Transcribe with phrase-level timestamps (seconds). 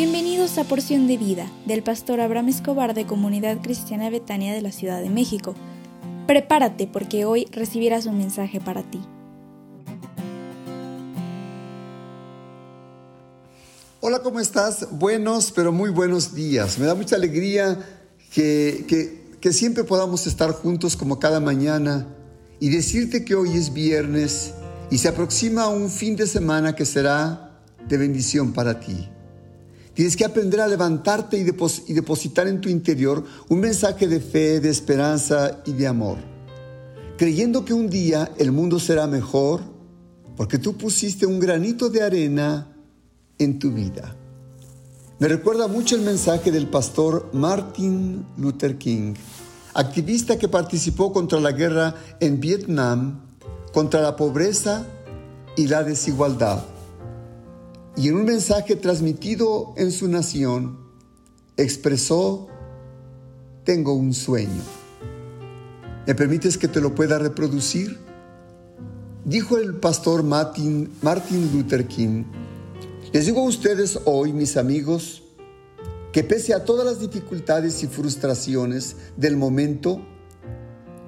[0.00, 4.70] Bienvenidos a Porción de Vida del pastor Abraham Escobar de Comunidad Cristiana Betania de la
[4.70, 5.56] Ciudad de México.
[6.28, 9.00] Prepárate porque hoy recibirás un mensaje para ti.
[14.00, 14.86] Hola, ¿cómo estás?
[14.92, 16.78] Buenos, pero muy buenos días.
[16.78, 17.76] Me da mucha alegría
[18.32, 22.06] que, que, que siempre podamos estar juntos como cada mañana
[22.60, 24.54] y decirte que hoy es viernes
[24.92, 29.08] y se aproxima un fin de semana que será de bendición para ti.
[29.98, 31.42] Tienes que aprender a levantarte y,
[31.92, 36.18] depositar en tu interior un mensaje de fe, de esperanza y de amor,
[37.16, 39.60] creyendo que un día el mundo será mejor
[40.36, 42.76] porque tú pusiste un granito de arena
[43.40, 44.14] en tu vida.
[45.18, 49.14] Me recuerda mucho el mensaje del pastor Martin Luther King,
[49.74, 53.22] activista que participó contra la guerra en Vietnam,
[53.72, 54.86] contra la pobreza
[55.56, 56.77] y la desigualdad
[57.98, 60.78] y en un mensaje transmitido en su nación
[61.56, 62.46] expresó,
[63.64, 64.62] tengo un sueño.
[66.06, 67.98] ¿Me permites que te lo pueda reproducir?
[69.24, 70.88] Dijo el pastor Martin,
[71.52, 72.22] Luther King,
[73.12, 75.24] les digo a ustedes hoy, mis amigos,
[76.12, 80.00] que pese a todas las dificultades y frustraciones del momento,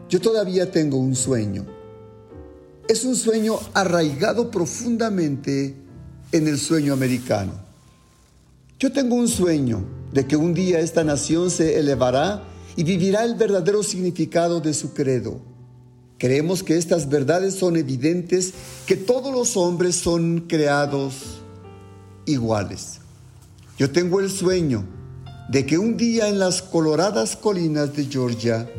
[0.08, 1.66] yo todavía tengo un sueño.
[2.88, 5.76] Es un sueño arraigado profundamente
[6.32, 7.52] en el sueño americano.
[8.78, 12.44] Yo tengo un sueño de que un día esta nación se elevará
[12.76, 15.40] y vivirá el verdadero significado de su credo.
[16.18, 18.52] Creemos que estas verdades son evidentes,
[18.86, 21.40] que todos los hombres son creados
[22.26, 22.98] iguales.
[23.78, 24.84] Yo tengo el sueño
[25.48, 28.70] de que un día en las coloradas colinas de Georgia,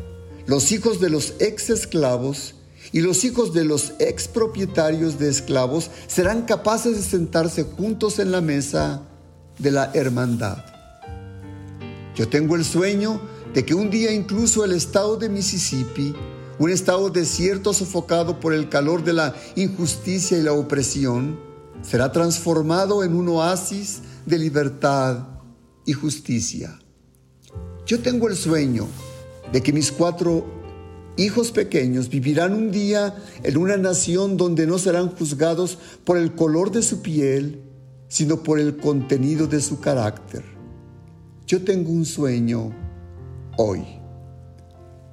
[0.46, 2.54] los hijos de los ex esclavos
[2.90, 8.40] y los hijos de los expropietarios de esclavos serán capaces de sentarse juntos en la
[8.40, 9.02] mesa
[9.58, 10.64] de la hermandad.
[12.16, 13.20] Yo tengo el sueño
[13.54, 16.14] de que un día incluso el estado de Mississippi,
[16.58, 21.38] un estado desierto sofocado por el calor de la injusticia y la opresión,
[21.82, 25.26] será transformado en un oasis de libertad
[25.84, 26.78] y justicia.
[27.86, 28.86] Yo tengo el sueño
[29.52, 30.61] de que mis cuatro
[31.16, 36.70] hijos pequeños vivirán un día en una nación donde no serán juzgados por el color
[36.70, 37.62] de su piel,
[38.08, 40.44] sino por el contenido de su carácter.
[41.46, 42.72] Yo tengo un sueño
[43.58, 43.82] hoy.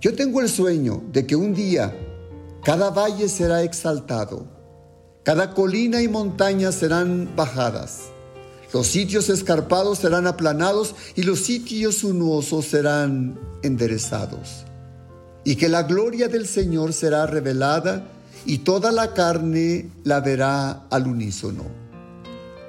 [0.02, 1.94] Yo tengo el sueño de que un día
[2.64, 4.48] cada valle será exaltado,
[5.24, 8.04] cada colina y montaña serán bajadas,
[8.74, 14.66] los sitios escarpados serán aplanados y los sitios sinuosos serán enderezados
[15.50, 18.08] y que la gloria del Señor será revelada
[18.46, 21.64] y toda la carne la verá al unísono.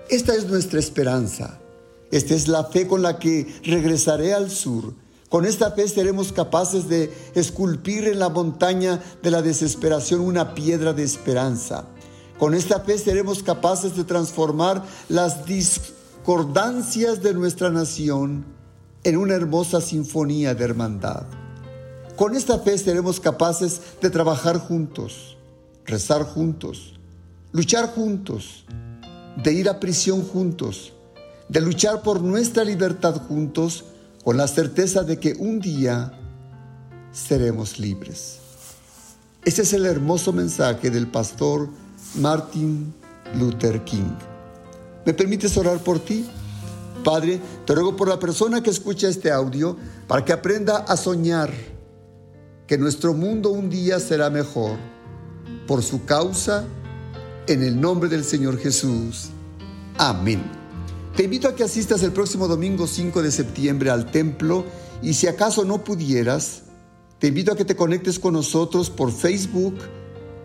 [0.09, 1.59] Esta es nuestra esperanza.
[2.11, 4.95] Esta es la fe con la que regresaré al sur.
[5.29, 10.95] Con esta fe seremos capaces de esculpir en la montaña de la desesperación una piedra
[10.95, 11.85] de esperanza.
[12.39, 18.47] Con esta fe seremos capaces de transformar las discordancias de nuestra nación
[19.05, 21.40] en una hermosa sinfonía de hermandad.
[22.21, 25.39] Con esta fe seremos capaces de trabajar juntos,
[25.87, 27.01] rezar juntos,
[27.51, 28.67] luchar juntos,
[29.43, 30.93] de ir a prisión juntos,
[31.49, 33.87] de luchar por nuestra libertad juntos,
[34.23, 36.13] con la certeza de que un día
[37.11, 38.41] seremos libres.
[39.43, 41.71] Ese es el hermoso mensaje del pastor
[42.17, 42.93] Martin
[43.39, 44.13] Luther King.
[45.07, 46.29] ¿Me permites orar por ti?
[47.03, 49.75] Padre, te ruego por la persona que escucha este audio
[50.07, 51.51] para que aprenda a soñar
[52.71, 54.79] que nuestro mundo un día será mejor.
[55.67, 56.65] Por su causa,
[57.49, 59.31] en el nombre del Señor Jesús.
[59.99, 60.41] Amén.
[61.17, 64.65] Te invito a que asistas el próximo domingo 5 de septiembre al templo
[65.03, 66.63] y si acaso no pudieras,
[67.19, 69.75] te invito a que te conectes con nosotros por Facebook,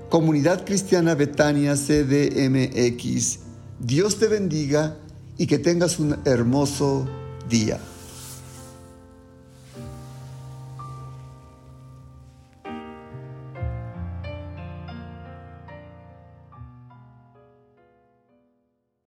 [0.10, 3.38] Comunidad Cristiana Betania CDMX.
[3.80, 4.98] Dios te bendiga
[5.38, 7.07] y que tengas un hermoso
[7.48, 7.80] día.